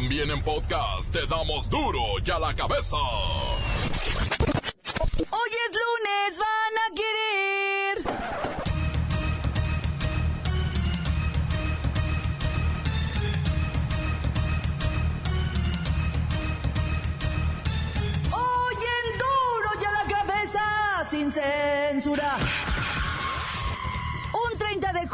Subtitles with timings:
[0.00, 2.96] También en podcast te damos duro y a la cabeza.
[5.28, 7.98] Hoy es lunes, van a querer.
[18.30, 20.62] Hoy en duro y a la cabeza,
[21.10, 21.77] sin censura.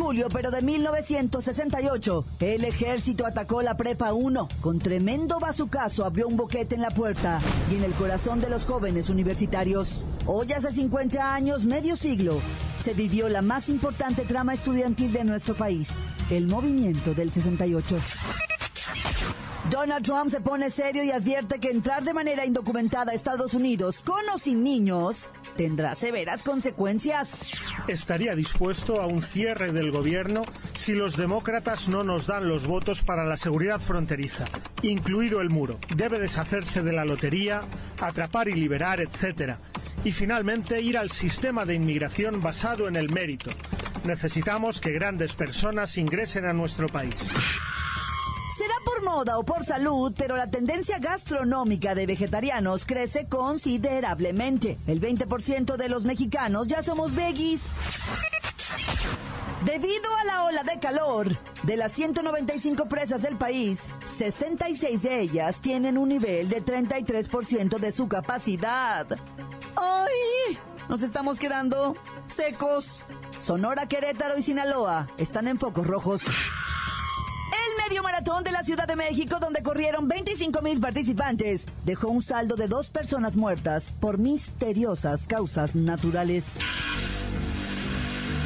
[0.04, 4.48] Julio, pero de 1968, el ejército atacó la Prepa 1.
[4.60, 7.40] Con tremendo bazucazo abrió un boquete en la puerta
[7.70, 10.04] y en el corazón de los jóvenes universitarios.
[10.26, 12.38] Hoy hace 50 años, medio siglo,
[12.84, 17.96] se vivió la más importante trama estudiantil de nuestro país, el movimiento del 68.
[19.70, 24.02] Donald Trump se pone serio y advierte que entrar de manera indocumentada a Estados Unidos
[24.04, 27.50] con o sin niños tendrá severas consecuencias.
[27.88, 30.42] Estaría dispuesto a un cierre del gobierno
[30.74, 34.44] si los demócratas no nos dan los votos para la seguridad fronteriza,
[34.82, 35.78] incluido el muro.
[35.96, 37.60] Debe deshacerse de la lotería,
[38.02, 39.54] atrapar y liberar, etc.
[40.04, 43.50] Y finalmente ir al sistema de inmigración basado en el mérito.
[44.04, 47.32] Necesitamos que grandes personas ingresen a nuestro país.
[48.84, 54.78] Por moda o por salud, pero la tendencia gastronómica de vegetarianos crece considerablemente.
[54.86, 57.62] El 20% de los mexicanos ya somos veggies.
[59.64, 61.28] Debido a la ola de calor,
[61.62, 63.80] de las 195 presas del país,
[64.18, 69.06] 66 de ellas tienen un nivel de 33% de su capacidad.
[69.74, 70.58] ¡Ay!
[70.90, 73.00] Nos estamos quedando secos.
[73.40, 76.24] Sonora, Querétaro y Sinaloa están en focos rojos.
[77.88, 82.56] Medio maratón de la Ciudad de México, donde corrieron 25 mil participantes, dejó un saldo
[82.56, 86.52] de dos personas muertas por misteriosas causas naturales.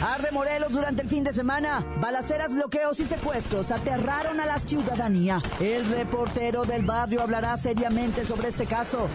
[0.02, 1.86] Arde Morelos durante el fin de semana.
[2.00, 5.40] Balaceras, bloqueos y secuestros aterraron a la ciudadanía.
[5.60, 9.08] El reportero del barrio hablará seriamente sobre este caso.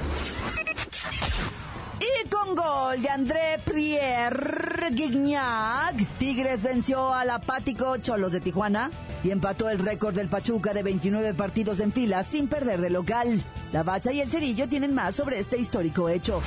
[1.99, 8.89] Y con gol de André Pierre Guignac, Tigres venció al apático Cholos de Tijuana
[9.23, 13.43] y empató el récord del Pachuca de 29 partidos en fila sin perder de local.
[13.71, 16.41] La Bacha y el Cerillo tienen más sobre este histórico hecho.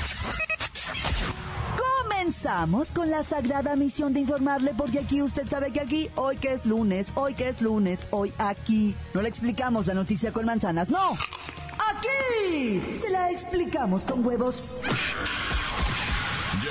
[2.09, 6.53] Comenzamos con la sagrada misión de informarle porque aquí usted sabe que aquí, hoy que
[6.53, 8.95] es lunes, hoy que es lunes, hoy aquí.
[9.15, 11.13] No le explicamos la noticia con manzanas, no.
[11.13, 14.79] Aquí se la explicamos con huevos.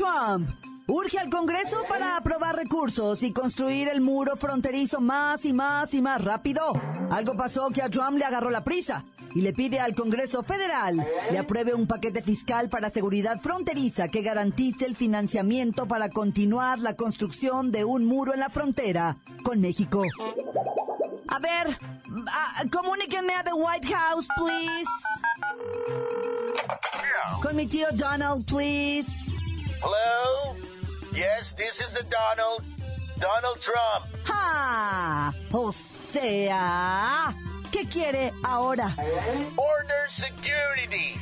[0.00, 0.48] Trump
[0.86, 6.00] urge al Congreso para aprobar recursos y construir el muro fronterizo más y más y
[6.00, 6.62] más rápido.
[7.10, 11.06] Algo pasó que a Trump le agarró la prisa y le pide al Congreso Federal
[11.30, 16.96] le apruebe un paquete fiscal para seguridad fronteriza que garantice el financiamiento para continuar la
[16.96, 20.02] construcción de un muro en la frontera con México.
[21.28, 21.78] A ver,
[22.32, 24.90] ah, comuníquenme a The White House, please.
[27.42, 29.29] Con mi tío Donald, please.
[29.82, 30.54] Hello?
[31.12, 32.62] Yes, this is the Donald.
[33.18, 34.06] Donald Trump.
[34.24, 35.32] ¡Ja!
[35.52, 37.34] O sea,
[37.70, 38.94] ¿qué quiere ahora?
[39.56, 41.18] Border security.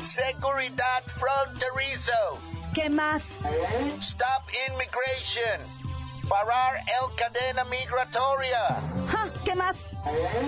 [0.00, 2.38] Seguridad fronterizo.
[2.74, 3.46] ¿Qué más?
[4.00, 5.60] Stop immigration.
[6.28, 8.82] Parar el cadena migratoria.
[9.08, 9.28] ¡Ja!
[9.44, 9.92] ¿Qué más?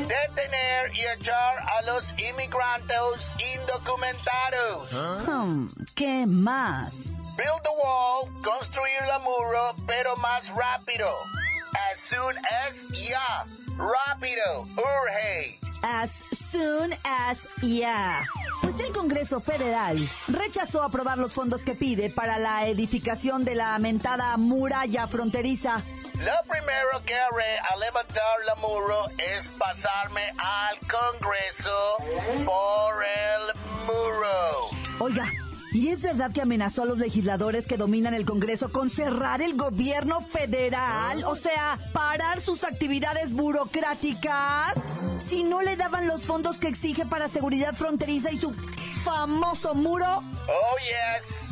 [0.08, 4.92] Detener y echar a los inmigrantes indocumentados.
[5.28, 7.17] Hmm, ¿Qué más?
[7.38, 11.08] Build the wall, construir la muro, pero más rápido.
[11.92, 12.34] As soon
[12.66, 13.46] as ya.
[13.78, 15.56] Rápido, urge.
[15.84, 18.24] As soon as yeah.
[18.60, 19.96] Pues el Congreso Federal
[20.26, 25.80] rechazó aprobar los fondos que pide para la edificación de la mentada muralla fronteriza.
[26.14, 29.06] Lo primero que haré al levantar la muro
[29.36, 31.98] es pasarme al Congreso
[32.44, 34.70] por el muro.
[34.98, 35.30] Oiga,
[35.72, 39.56] ¿y es verdad que amenazó a los legisladores que dominan el Congreso con cerrar el
[39.56, 41.24] gobierno federal?
[41.24, 44.78] O sea, parar sus actividades burocráticas
[45.18, 48.52] si no le daban los fondos que exige para seguridad fronteriza y su
[49.04, 50.06] famoso muro.
[50.06, 51.48] Oh, yes.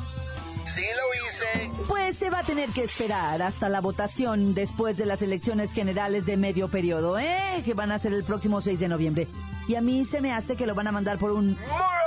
[0.67, 1.71] Sí lo hice.
[1.87, 6.27] Pues se va a tener que esperar hasta la votación después de las elecciones generales
[6.27, 7.63] de medio periodo, ¿eh?
[7.65, 9.29] Que van a ser el próximo 6 de noviembre.
[9.69, 11.51] Y a mí se me hace que lo van a mandar por un...
[11.51, 12.06] ¡Muro!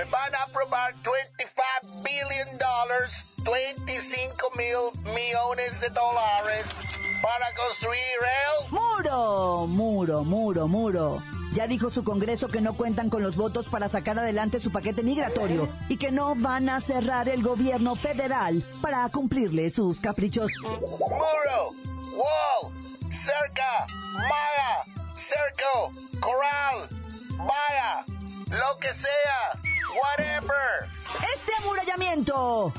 [0.00, 6.70] Me van a aprobar 25 billion dollars, 25 mil millones de dólares
[7.20, 8.72] para construir el...
[8.72, 11.22] Muro, muro, muro, muro.
[11.52, 15.02] Ya dijo su Congreso que no cuentan con los votos para sacar adelante su paquete
[15.02, 20.50] migratorio y que no van a cerrar el gobierno federal para cumplirle sus caprichos.
[20.62, 21.74] Muro,
[22.16, 22.72] wall,
[23.10, 26.88] cerca, malla, cerco, corral,
[27.36, 28.04] valla,
[28.48, 29.60] lo que sea,
[29.94, 30.88] whatever.
[31.34, 32.72] Este amurallamiento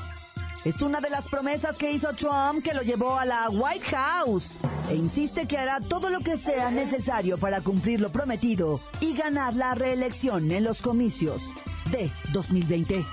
[0.64, 4.58] es una de las promesas que hizo Trump que lo llevó a la White House
[4.88, 9.54] e insiste que hará todo lo que sea necesario para cumplir lo prometido y ganar
[9.54, 11.52] la reelección en los comicios
[11.90, 13.04] de 2020.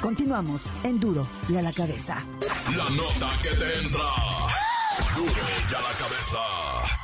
[0.00, 2.24] Continuamos en Duro y a la cabeza.
[2.76, 4.08] La nota que te entra.
[5.16, 5.32] Duro
[5.70, 6.97] y a la cabeza.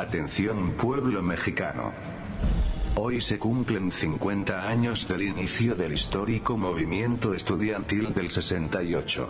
[0.00, 1.92] Atención pueblo mexicano.
[2.94, 9.28] Hoy se cumplen 50 años del inicio del histórico movimiento estudiantil del 68.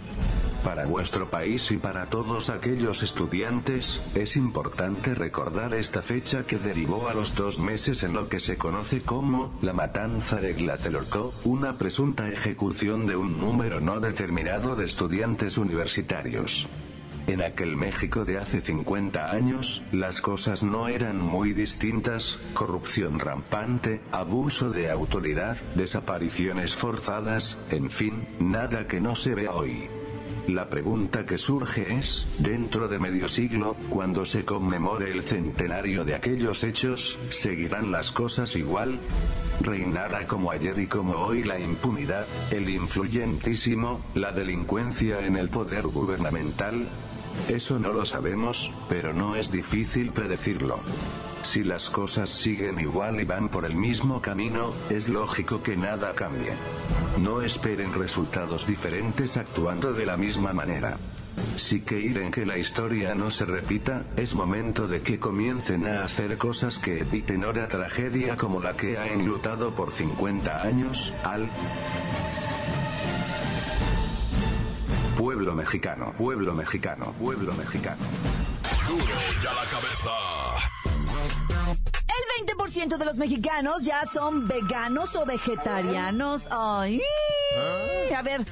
[0.62, 7.08] Para vuestro país y para todos aquellos estudiantes, es importante recordar esta fecha que derivó
[7.08, 11.78] a los dos meses en lo que se conoce como la matanza de Tlatelolco, una
[11.78, 16.68] presunta ejecución de un número no determinado de estudiantes universitarios.
[17.30, 24.00] En aquel México de hace 50 años, las cosas no eran muy distintas, corrupción rampante,
[24.10, 29.88] abuso de autoridad, desapariciones forzadas, en fin, nada que no se vea hoy.
[30.48, 36.16] La pregunta que surge es, dentro de medio siglo, cuando se conmemore el centenario de
[36.16, 38.98] aquellos hechos, ¿seguirán las cosas igual?
[39.60, 45.86] ¿Reinará como ayer y como hoy la impunidad, el influyentísimo, la delincuencia en el poder
[45.86, 46.88] gubernamental?
[47.48, 50.80] Eso no lo sabemos, pero no es difícil predecirlo.
[51.42, 56.14] Si las cosas siguen igual y van por el mismo camino, es lógico que nada
[56.14, 56.52] cambie.
[57.18, 60.98] No esperen resultados diferentes actuando de la misma manera.
[61.56, 66.36] Si quieren que la historia no se repita, es momento de que comiencen a hacer
[66.36, 71.48] cosas que eviten otra tragedia como la que ha enlutado por 50 años, al
[75.40, 78.02] pueblo mexicano, pueblo mexicano, pueblo mexicano.
[78.86, 79.04] Duro
[79.42, 80.10] y a la cabeza.
[81.86, 86.46] El 20% de los mexicanos ya son veganos o vegetarianos.
[86.50, 87.00] Ay.
[88.14, 88.44] A ver,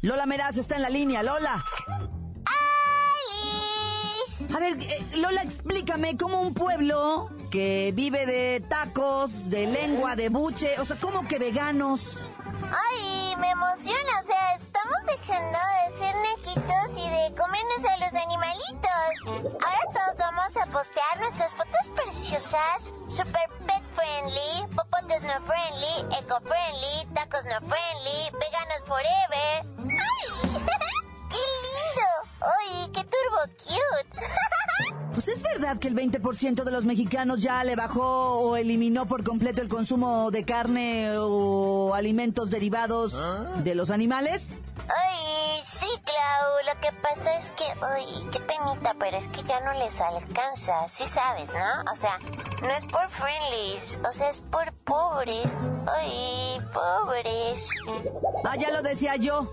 [0.00, 1.22] Lola Meraz está en la línea.
[1.22, 1.64] Lola.
[4.52, 10.28] A ver, eh, Lola, explícame cómo un pueblo que vive de tacos, de lengua, de
[10.28, 12.24] buche, o sea, ¿cómo que veganos?
[12.64, 14.41] Ay, me emociona, o sea, estamos
[15.18, 19.62] dejando de ser nequitos y de comernos a los animalitos.
[19.62, 26.40] Ahora todos vamos a postear nuestras fotos preciosas, super pet friendly, popotes no friendly, eco
[26.40, 29.66] friendly, tacos no friendly, veganos forever.
[29.78, 30.82] ¡Ay!
[32.58, 34.26] ¡Ay, qué turbo cute!
[35.12, 39.22] Pues es verdad que el 20% de los mexicanos ya le bajó o eliminó por
[39.22, 43.14] completo el consumo de carne o alimentos derivados
[43.62, 44.60] de los animales.
[44.88, 49.60] Ay, sí, Clau, lo que pasa es que, ay, qué penita, pero es que ya
[49.60, 51.92] no les alcanza, sí sabes, ¿no?
[51.92, 52.18] O sea,
[52.62, 55.46] no es por friendlies, o sea, es por pobres.
[55.86, 57.68] Ay, pobres.
[58.44, 59.46] Ah, ya lo decía yo.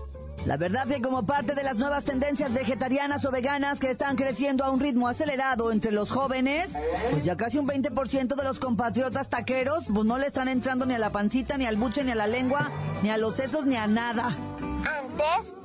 [0.46, 4.64] La verdad que como parte de las nuevas tendencias vegetarianas o veganas que están creciendo
[4.64, 6.74] a un ritmo acelerado entre los jóvenes,
[7.10, 10.94] pues ya casi un 20% de los compatriotas taqueros pues no le están entrando ni
[10.94, 12.70] a la pancita, ni al buche, ni a la lengua,
[13.02, 14.34] ni a los sesos, ni a nada.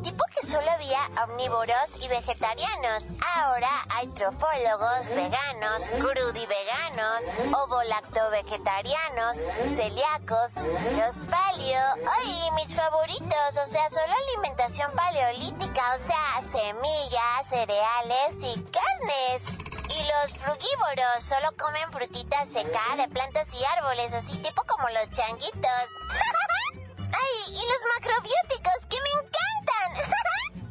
[0.03, 3.07] Tipo que solo había omnívoros y vegetarianos.
[3.37, 9.37] Ahora hay trofólogos, veganos, crudiveganos, ovo-lacto-vegetarianos,
[9.77, 11.85] celíacos, los paleo.
[12.17, 13.57] ¡Ay, mis favoritos!
[13.63, 19.47] O sea, solo alimentación paleolítica, o sea, semillas, cereales y carnes.
[19.89, 25.09] Y los frugívoros solo comen frutita seca de plantas y árboles, así tipo como los
[25.11, 25.85] changuitos.
[26.99, 27.53] ¡Ay!
[27.53, 28.84] Y los macrobióticos.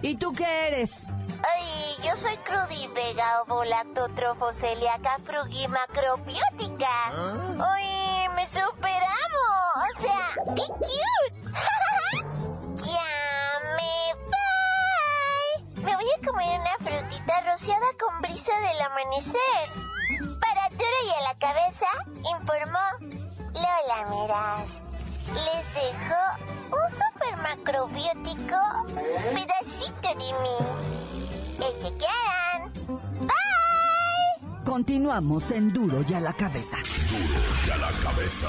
[0.04, 1.06] ¿Y tú qué eres?
[1.42, 6.90] Ay, yo soy crudivega, ovolactotrofo, celíaca, frugimacrobiótica.
[7.58, 9.64] Ay, me superamos.
[9.76, 11.32] O sea, qué cute.
[12.84, 13.10] ya
[13.76, 13.94] me
[14.26, 15.82] voy.
[15.84, 19.68] Me voy a comer una frutita rociada con brisa del amanecer.
[20.38, 21.86] Para duro y a la cabeza,
[22.30, 22.78] informó
[23.54, 24.83] Lola Meraz
[27.56, 28.56] macrobiótico
[29.34, 30.56] pedacito de mí.
[31.56, 32.72] El que quieran.
[33.20, 34.64] Bye.
[34.64, 36.78] Continuamos en Duro y a la cabeza.
[37.10, 38.48] Duro y a la cabeza.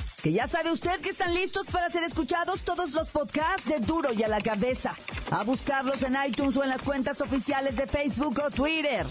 [0.21, 4.13] que ya sabe usted que están listos para ser escuchados todos los podcasts de Duro
[4.13, 4.95] y a la cabeza.
[5.31, 9.05] A buscarlos en iTunes o en las cuentas oficiales de Facebook o Twitter.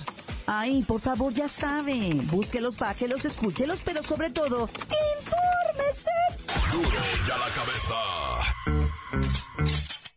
[0.47, 2.11] Ay, por favor, ya sabe.
[2.25, 4.69] Búsquelos, bájelos, escúchelos, pero sobre todo,
[5.19, 6.11] infórmese.
[6.73, 7.95] Duro y a la cabeza.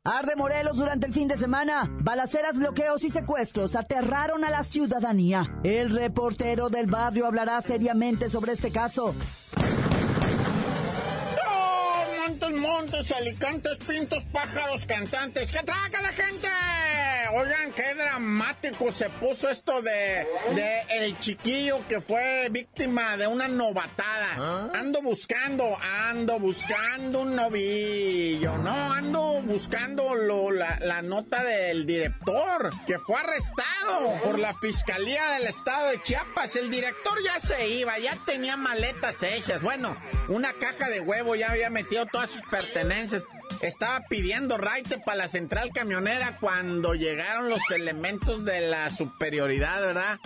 [0.05, 1.89] Arde Morelos durante el fin de semana.
[2.01, 5.59] Balaceras, bloqueos y secuestros aterraron a la ciudadanía.
[5.63, 9.15] El reportero del barrio hablará seriamente sobre este caso.
[12.53, 15.51] Montes, alicantes, pintos, pájaros, cantantes.
[15.51, 16.47] ¿Qué traga la gente?
[17.35, 23.47] Oigan, qué dramático se puso esto de, de el chiquillo que fue víctima de una
[23.47, 24.69] novatada.
[24.73, 28.93] Ando buscando, ando buscando un novillo, ¿no?
[28.93, 35.47] Ando buscando lo, la, la nota del director que fue arrestado por la Fiscalía del
[35.47, 36.55] Estado de Chiapas.
[36.55, 39.61] El director ya se iba, ya tenía maletas hechas.
[39.61, 43.25] Bueno, una caja de huevo ya había metido todas sus pertenencias.
[43.61, 50.19] Estaba pidiendo raite para la central camionera cuando llegaron los elementos de la superioridad, ¿verdad?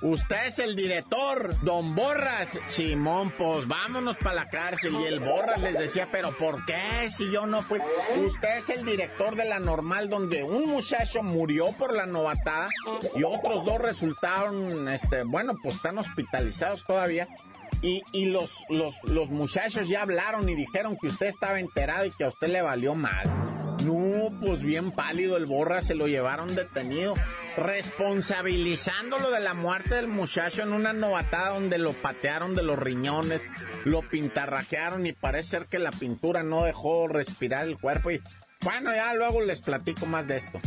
[0.00, 2.48] Usted es el director, don Borras.
[2.66, 4.94] Simón, pues vámonos para la cárcel.
[5.00, 7.80] Y el Borras les decía, pero ¿por qué si yo no fui?
[8.24, 12.68] Usted es el director de la normal donde un muchacho murió por la novatada
[13.16, 17.28] y otros dos resultaron, este, bueno, pues están hospitalizados todavía.
[17.80, 22.10] Y, y los, los, los muchachos ya hablaron y dijeron que usted estaba enterado y
[22.10, 23.30] que a usted le valió mal.
[23.84, 27.14] No, pues bien pálido el borra, se lo llevaron detenido,
[27.56, 33.40] responsabilizándolo de la muerte del muchacho en una novatada donde lo patearon de los riñones,
[33.84, 38.10] lo pintarrajearon y parece ser que la pintura no dejó respirar el cuerpo.
[38.10, 38.20] Y
[38.62, 40.58] bueno, ya luego les platico más de esto.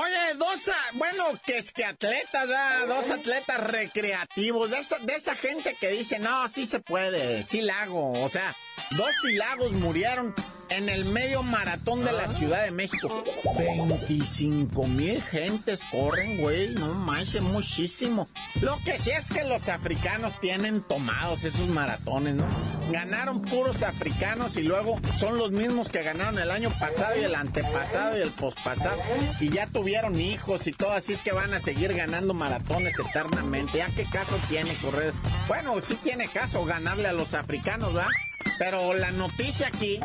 [0.00, 2.48] Oye, dos, bueno, que es que atletas,
[2.86, 7.62] dos atletas recreativos, de esa, de esa gente que dice, no, sí se puede, sí
[7.62, 8.56] la hago, o sea,
[8.92, 10.32] dos silagos murieron
[10.70, 13.24] en el medio maratón de la Ciudad de México.
[13.56, 18.28] 25 mil gentes corren, güey, no manches, muchísimo.
[18.60, 22.46] Lo que sí es que los africanos tienen tomados esos maratones, ¿no?
[22.90, 27.34] Ganaron puros africanos y luego son los mismos que ganaron el año pasado y el
[27.34, 29.00] antepasado y el pospasado.
[29.40, 33.78] Y ya tuvieron hijos y todo, así es que van a seguir ganando maratones eternamente.
[33.78, 35.12] ¿Ya qué caso tiene correr?
[35.46, 38.10] Bueno, sí tiene caso ganarle a los africanos, ¿verdad?
[38.58, 40.00] Pero la noticia aquí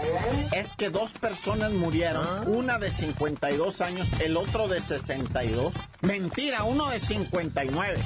[0.51, 5.73] es que dos personas murieron, una de 52 años, el otro de 62.
[6.01, 7.99] Mentira, uno de 59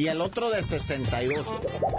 [0.00, 1.44] y el otro de 62.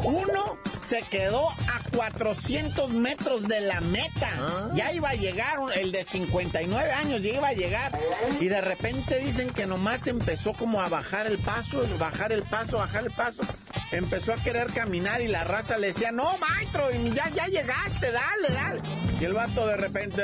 [0.03, 4.71] Uno se quedó a 400 metros de la meta.
[4.73, 7.99] Ya iba a llegar, el de 59 años ya iba a llegar.
[8.39, 12.79] Y de repente dicen que nomás empezó como a bajar el paso, bajar el paso,
[12.79, 13.43] bajar el paso.
[13.91, 18.49] Empezó a querer caminar y la raza le decía, no, maestro, ya, ya llegaste, dale,
[18.51, 18.81] dale.
[19.19, 20.23] Y el vato de repente,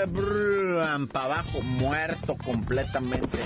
[1.12, 3.38] para abajo, muerto completamente.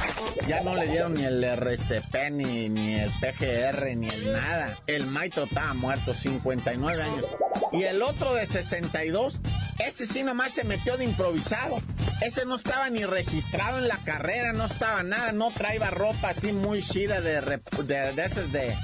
[0.47, 4.77] Ya no le dieron ni el RCP, ni, ni el PGR, ni el nada.
[4.87, 7.25] El maestro estaba muerto, 59 años.
[7.71, 9.39] Y el otro de 62,
[9.85, 11.81] ese sí nomás se metió de improvisado.
[12.21, 16.53] Ese no estaba ni registrado en la carrera, no estaba nada, no traía ropa así
[16.53, 18.77] muy chida de, de, de de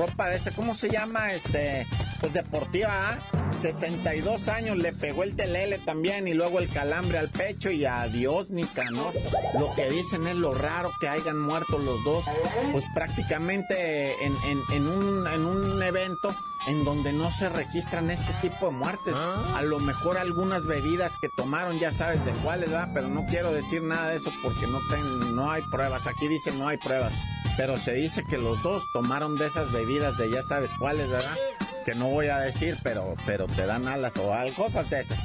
[0.00, 1.32] ropa de ese, ¿cómo se llama?
[1.32, 1.86] Este,
[2.20, 3.18] pues deportiva, ¿ah?
[3.60, 8.48] 62 años, le pegó el telele también y luego el calambre al pecho y adiós,
[8.48, 9.12] Nicanor.
[9.58, 12.24] Lo que dicen es lo raro que hayan muerto los dos,
[12.72, 16.34] pues prácticamente en, en, en, un, en un evento
[16.66, 19.14] en donde no se registran este tipo de muertes.
[19.14, 22.90] A lo mejor algunas bebidas que tomaron, ya sabes de cuáles, ¿verdad?
[22.94, 26.06] Pero no quiero decir nada de eso porque no, ten, no hay pruebas.
[26.06, 27.12] Aquí dice no hay pruebas.
[27.56, 31.36] Pero se dice que los dos tomaron de esas bebidas de ya sabes cuáles, ¿verdad?
[31.84, 35.18] Que no voy a decir, pero, pero te dan alas o algo, cosas de esas.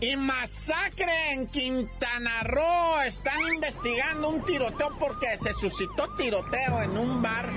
[0.00, 3.02] Y masacre en Quintana Roo.
[3.06, 7.48] Están investigando un tiroteo porque se suscitó tiroteo en un bar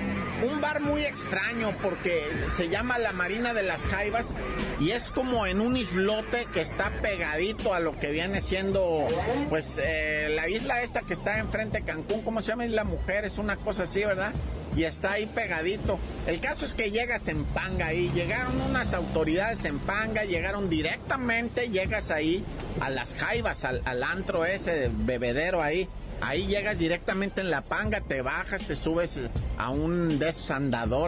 [0.46, 4.32] un bar muy extraño porque se llama la Marina de las Jaivas
[4.80, 9.08] y es como en un islote que está pegadito a lo que viene siendo,
[9.50, 12.66] pues, eh, la isla esta que está enfrente de Cancún, ¿cómo se llama?
[12.66, 14.34] Isla Mujer, es una cosa así, ¿verdad?
[14.75, 15.98] y está ahí pegadito.
[16.28, 21.70] El caso es que llegas en Panga y llegaron unas autoridades en Panga, llegaron directamente,
[21.70, 22.44] llegas ahí
[22.82, 25.88] a las jaivas, al antro ese bebedero ahí.
[26.22, 30.51] Ahí llegas directamente en la panga, te bajas, te subes a un de esos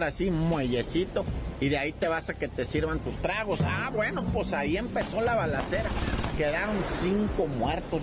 [0.04, 1.26] así, un muellecito,
[1.60, 3.62] y de ahí te vas a que te sirvan tus tragos.
[3.64, 5.90] Ah, bueno, pues ahí empezó la balacera.
[6.38, 8.02] Quedaron cinco muertos,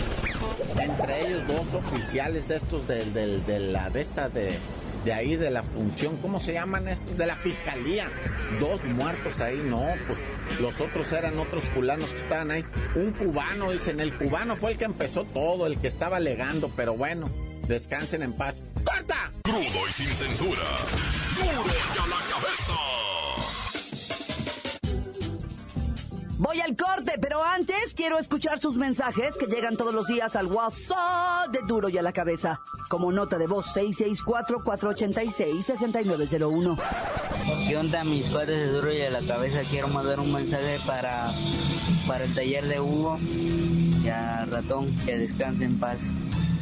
[0.77, 4.59] entre ellos dos oficiales de estos de, de la de esta de
[5.05, 7.17] de ahí de la función, ¿cómo se llaman estos?
[7.19, 8.09] De la fiscalía.
[8.59, 10.19] Dos muertos ahí, no, pues
[10.61, 12.65] los otros eran otros culanos que estaban ahí.
[12.95, 16.97] Un cubano, dicen, el cubano fue el que empezó todo, el que estaba alegando, pero
[16.97, 17.29] bueno,
[17.69, 18.59] descansen en paz.
[18.85, 19.33] ¡Corta!
[19.43, 20.63] Crudo y sin censura.
[21.37, 23.04] ¡Duro ya la cabeza!
[26.39, 30.47] Voy al corte, pero antes quiero escuchar sus mensajes que llegan todos los días al
[30.47, 32.61] WhatsApp de Duro y a la cabeza.
[32.89, 36.77] Como nota de voz 664-486-6901.
[37.69, 39.61] ¿Qué onda mis padres de Duro y a la cabeza?
[39.71, 41.33] Quiero mandar un mensaje para,
[42.09, 45.99] para el taller de Hugo y a Ratón, que descanse en paz.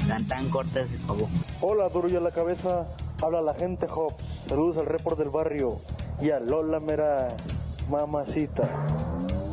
[0.06, 1.28] Tan tan cortas, por favor.
[1.62, 2.86] Hola Duro y a la cabeza,
[3.22, 4.12] habla la gente Hop.
[4.48, 5.78] Saludos al report del barrio
[6.20, 7.28] y a Lola Mera,
[7.88, 8.68] mamacita.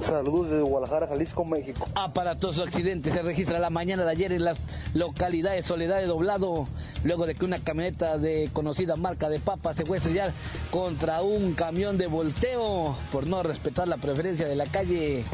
[0.10, 1.88] Saludos desde Guadalajara, Jalisco, México.
[1.94, 4.58] Aparatoso accidente se registra la mañana de ayer en las
[4.96, 6.66] localidades Soledad de Doblado,
[7.04, 10.34] luego de que una camioneta de conocida marca de papas se fue a estrellar
[10.72, 15.26] contra un camión de volteo por no respetar la preferencia de la calle.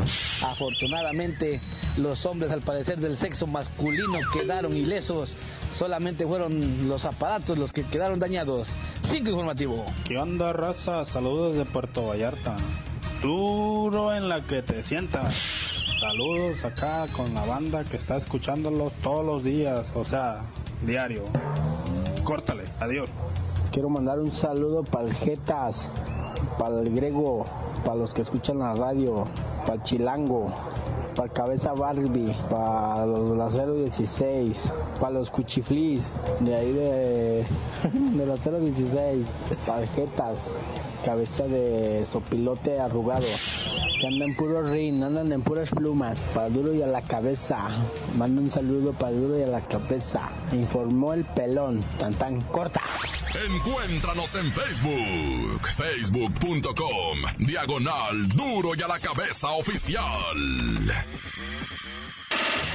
[0.44, 1.62] Afortunadamente,
[1.96, 5.38] los hombres al parecer del sexo masculino quedaron ilesos.
[5.74, 8.70] Solamente fueron los aparatos los que quedaron dañados.
[9.04, 9.86] Cinco informativo.
[10.06, 11.06] ¿Qué onda, raza?
[11.06, 12.58] Saludos de Puerto Vallarta
[13.22, 15.34] duro en la que te sientas.
[16.00, 20.42] Saludos acá con la banda que está escuchándolo todos los días, o sea,
[20.82, 21.24] diario.
[22.24, 23.10] Córtale, adiós.
[23.72, 25.90] Quiero mandar un saludo para el Jetas,
[26.58, 27.46] para el Grego,
[27.86, 29.26] para los que escuchan la radio,
[29.62, 30.54] para el Chilango,
[31.16, 36.10] para Cabeza Barbie, para los la 016, para los Cuchiflis,
[36.42, 37.46] de ahí de,
[37.94, 39.26] de la 016,
[39.66, 40.52] para el Jetas,
[41.06, 43.28] cabeza de sopilote arrugado.
[44.02, 46.20] Que andan puro rin, andan en puras plumas.
[46.34, 47.86] Para duro y a la cabeza.
[48.18, 50.30] Manda un saludo para duro y a la cabeza.
[50.52, 51.82] Informó el pelón.
[52.00, 52.82] Tan tan corta.
[53.36, 60.02] Encuéntranos en Facebook, facebook.com, diagonal duro y a la cabeza oficial.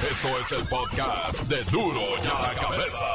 [0.09, 3.05] Esto es el podcast de duro y a la cabeza.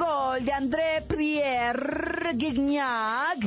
[0.00, 3.38] Gol de André Pierre Guignac,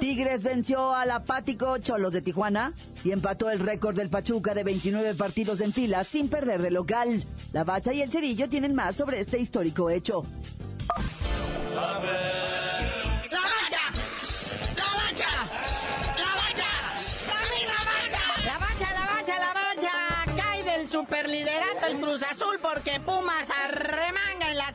[0.00, 2.72] Tigres venció al apático Cholos de Tijuana
[3.04, 7.24] y empató el récord del Pachuca de 29 partidos en fila sin perder de local.
[7.52, 10.24] La Bacha y el Cerillo tienen más sobre este histórico hecho.
[20.88, 24.07] superliderato el Cruz Azul porque Pumas la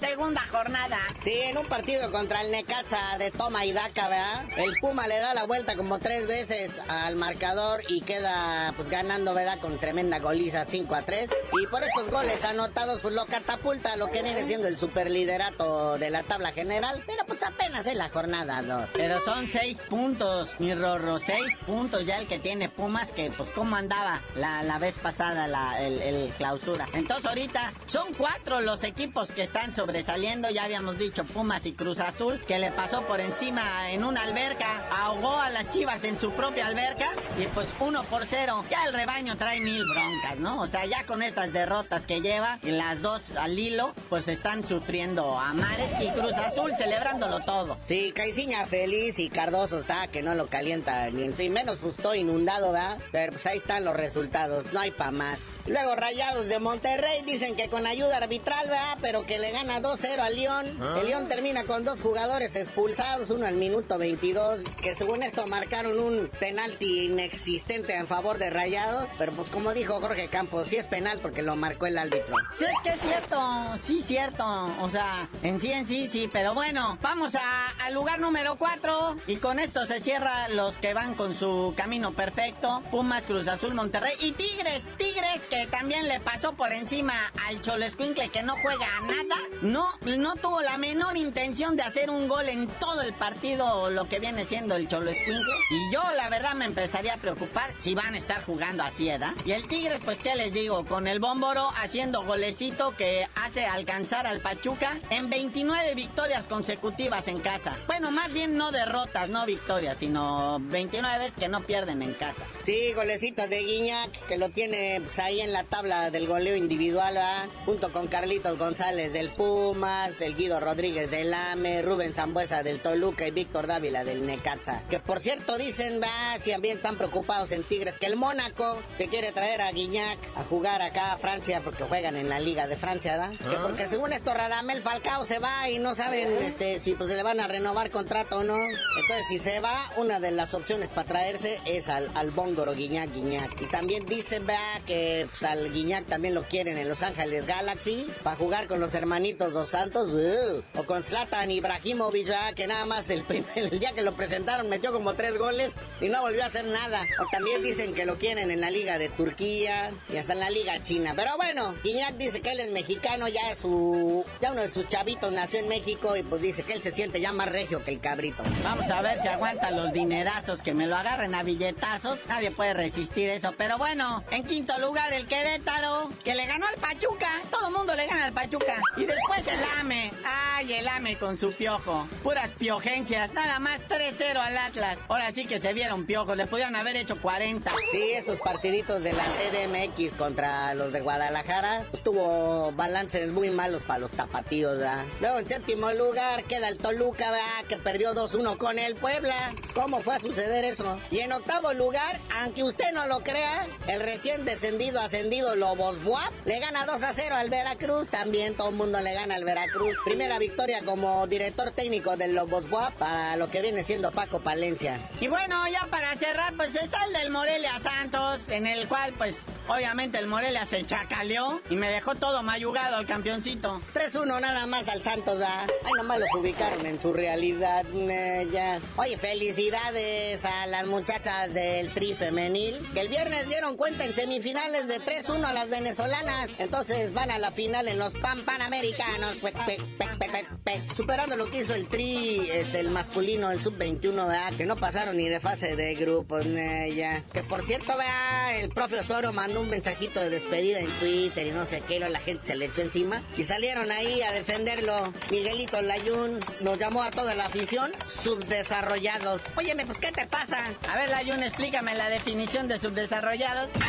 [0.08, 1.00] segunda jornada.
[1.24, 4.46] Sí, en un partido contra el Necaxa de toma y daca, ¿verdad?
[4.58, 9.34] El Puma le da la vuelta como tres veces al marcador y queda pues ganando,
[9.34, 9.60] ¿verdad?
[9.60, 11.30] Con tremenda goliza 5 a 3.
[11.62, 15.98] Y por estos goles anotados pues lo catapulta a lo que viene siendo el superliderato
[15.98, 17.04] de la tabla general.
[17.08, 18.90] Pero pues apenas es la jornada 2.
[18.94, 23.52] Pero son seis puntos, mi Rorro, seis puntos ya el que tiene Pumas que pues
[23.52, 26.88] cómo andaba la, la vez pasada la, el, el clausura.
[26.94, 32.00] Entonces ahorita son cuatro los equipos que están sobresaliendo, ya habíamos dicho Pumas y Cruz
[32.00, 36.32] Azul, que le pasó por encima en una alberca, ahogó a las Chivas en su
[36.32, 38.66] propia alberca y pues uno por cero.
[38.72, 40.62] Ya el rebaño trae mil broncas, ¿no?
[40.62, 44.64] O sea, ya con estas derrotas que lleva, y las dos al hilo, pues están
[44.64, 47.78] sufriendo a mares y Cruz Azul celebrándolo todo.
[47.86, 51.98] Sí, Caiciña feliz y Cardoso está que no lo calienta ni en sí, menos pues
[51.98, 52.98] todo inundado, ¿verdad?
[53.12, 55.40] Pero pues ahí están los resultados, no hay pa' más.
[55.68, 58.98] Luego Rayados de Monterrey dicen que con ayuda arbitral, ¿verdad?
[59.00, 60.78] Pero que le gana 2-0 al León.
[60.82, 60.98] Ah.
[61.00, 66.00] El León termina con dos jugadores expulsados, uno al minuto 22, que según esto marcaron
[66.00, 69.08] un penalti inexistente en favor de Rayados.
[69.18, 72.36] Pero pues como dijo Jorge Campos, sí es penal porque lo marcó el árbitro.
[72.58, 73.40] Sí, es que es cierto,
[73.82, 74.46] sí, cierto.
[74.82, 76.30] O sea, en sí, en sí, sí.
[76.32, 77.34] Pero bueno, vamos
[77.80, 82.12] al lugar número 4 y con esto se cierra los que van con su camino
[82.12, 82.82] perfecto.
[82.92, 87.14] Pumas, Cruz Azul, Monterrey y Tigres, Tigres que también le pasó por encima
[87.48, 89.36] al Cholescuincle que no juega a nada.
[89.64, 94.08] No no tuvo la menor intención de hacer un gol en todo el partido, lo
[94.10, 95.54] que viene siendo el Cholo Escuincle.
[95.72, 99.32] Y yo, la verdad, me empezaría a preocupar si van a estar jugando así, ¿verdad?
[99.46, 100.86] Y el Tigres, pues, ¿qué les digo?
[100.86, 107.40] Con el Bómboro haciendo golecito que hace alcanzar al Pachuca en 29 victorias consecutivas en
[107.40, 107.76] casa.
[107.88, 112.44] Bueno, más bien no derrotas, no victorias, sino 29 veces que no pierden en casa.
[112.64, 117.14] Sí, golecito de Guiñac, que lo tiene pues, ahí en la tabla del goleo individual,
[117.14, 117.48] ¿verdad?
[117.66, 123.28] junto con Carlitos González del Pumas, el Guido Rodríguez del AME, Rubén Zambuesa del Toluca
[123.28, 124.82] y Víctor Dávila del Necaxa.
[124.90, 129.08] Que por cierto dicen, va, si también están preocupados en Tigres, que el Mónaco se
[129.08, 132.78] quiere traer a Guiñac a jugar acá a Francia porque juegan en la Liga de
[132.78, 133.32] Francia, ¿verdad?
[133.38, 137.22] Que porque según esto Radamel Falcao se va y no saben este, si pues le
[137.22, 138.56] van a renovar contrato o no.
[138.56, 143.14] Entonces si se va, una de las opciones para traerse es al, al Bóngoro Guiñac
[143.14, 143.62] Guiñac.
[143.62, 148.08] Y también dicen, va, que pues, al Guiñac también lo quieren en Los Ángeles Galaxy
[148.24, 150.10] para jugar con los hermanitos Dos Santos.
[150.10, 152.54] uh, o con Zlatan Ibrahimovic, ¿verdad?
[152.54, 156.08] que nada más el, primer, el día que lo presentaron metió como tres goles y
[156.08, 157.02] no volvió a hacer nada.
[157.20, 160.50] O también dicen que lo quieren en la Liga de Turquía y hasta en la
[160.50, 161.14] Liga China.
[161.16, 165.32] Pero bueno, Guiñac dice que él es mexicano, ya su ya uno de sus chavitos
[165.32, 168.00] nació en México y pues dice que él se siente ya más regio que el
[168.00, 168.44] cabrito.
[168.64, 172.20] Vamos a ver si aguanta los dinerazos que me lo agarren a billetazos.
[172.28, 173.54] Nadie puede resistir eso.
[173.58, 177.42] Pero bueno, en quinto lugar el Querétaro, que le ganó al Pachuca.
[177.50, 178.76] Todo mundo le gana al Pachuca.
[178.98, 180.12] Y después el AME.
[180.26, 182.08] Ay, el AME con su piojo.
[182.22, 183.34] Puras piogencias.
[183.34, 185.00] Nada más 3-0 al Atlas.
[185.08, 186.38] Ahora sí que se vieron piojos.
[186.38, 187.72] Le pudieron haber hecho 40.
[187.92, 193.84] Sí, estos partiditos de la CDMX contra los de Guadalajara, pues, tuvo balances muy malos
[193.84, 195.04] para los tapatíos, ¿verdad?
[195.20, 197.66] Luego en séptimo lugar queda el Toluca, ¿verdad?
[197.68, 199.52] Que perdió 2-1 con el Puebla.
[199.74, 201.00] ¿Cómo fue a suceder eso?
[201.10, 206.32] Y en octavo lugar, aunque usted no lo crea, el recién descendido, ascendido Lobos Buap
[206.46, 208.10] le gana 2-0 al Veracruz.
[208.10, 209.98] También todo el mundo le gana al Veracruz.
[210.04, 215.00] Primera victoria como director técnico del Lobos Buap para lo que viene siendo Paco Palencia.
[215.20, 219.44] Y bueno, ya para cerrar, pues está el del Morelia Santos, en el cual, pues,
[219.68, 223.82] obviamente el Morelia se chacaleó y me dejó todo mayugado al campeoncito.
[223.94, 225.66] 3-1 nada más al Santos, ¿da?
[225.84, 228.80] Ay, nomás los ubicaron en su realidad, eh, ya.
[228.98, 234.88] Oye, felicidades a las muchachas del Tri Femenil, que el viernes dieron cuenta en semifinales
[234.88, 236.50] de 3-1 a las venezolanas.
[236.60, 240.96] Entonces van a la final en los Pan Panamericanos, pe, pe, pe, pe, pe, pe.
[240.96, 244.54] superando lo que hizo el Tri, este, el masculino, el Sub-21, ¿verdad?
[244.54, 247.24] Que no pasaron ni de fase de grupos, ya.
[247.34, 251.52] Que por cierto, vea, el profe Osoro mandó un mensajito de despedida en Twitter y
[251.52, 253.22] no sé qué, la gente se le echó encima.
[253.38, 255.14] Y salieron ahí a defenderlo.
[255.32, 259.42] Miguelito Layún nos llamó a toda la afición subdesarrollados.
[259.56, 260.60] Óyeme, pues, ¿qué te pasa?
[260.90, 263.70] A ver, Layun, explícame la definición de subdesarrollados.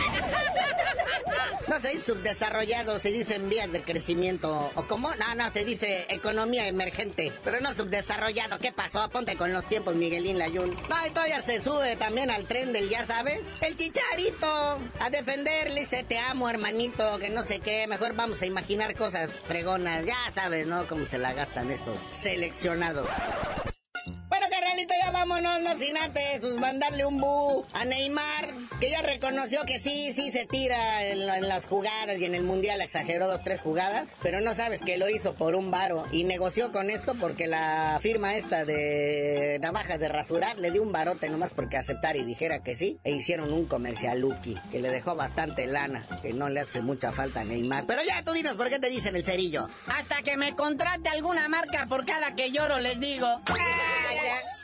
[1.69, 4.71] No se dice subdesarrollados, se dice en vías de crecimiento.
[4.75, 5.11] ¿O cómo?
[5.19, 7.33] No, no, se dice economía emergente.
[7.43, 8.59] Pero no subdesarrollado.
[8.59, 9.09] ¿Qué pasó?
[9.11, 10.71] Ponte con los tiempos, Miguelín Layún.
[10.71, 14.79] No, y todavía se sube también al tren del, ya sabes, el chicharito.
[15.01, 17.87] A defenderle, dice, te amo, hermanito, que no sé qué.
[17.87, 20.05] Mejor vamos a imaginar cosas fregonas.
[20.07, 20.87] Ya sabes, ¿no?
[20.87, 23.09] Cómo se la gastan estos seleccionados.
[25.05, 28.49] Ya vámonos, no sin antes, pues mandarle un bu a Neymar,
[28.81, 32.43] que ya reconoció que sí, sí se tira en, en las jugadas y en el
[32.43, 36.25] Mundial exageró dos, tres jugadas, pero no sabes que lo hizo por un varo y
[36.25, 41.29] negoció con esto porque la firma esta de navajas de rasurar le dio un barote
[41.29, 45.15] nomás porque aceptar y dijera que sí, e hicieron un comercial Lucky, que le dejó
[45.15, 47.85] bastante lana, que no le hace mucha falta a Neymar.
[47.87, 49.69] Pero ya tú dinos por qué te dicen el cerillo.
[49.87, 53.27] Hasta que me contrate alguna marca por cada que lloro, les digo.
[53.27, 54.64] ¡La mancha!